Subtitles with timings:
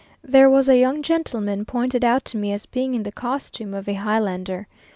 [0.23, 3.87] There was a young gentleman pointed out to me as being in the costume of
[3.87, 4.65] a Highlander!